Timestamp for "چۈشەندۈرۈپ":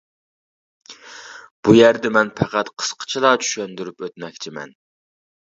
3.45-4.05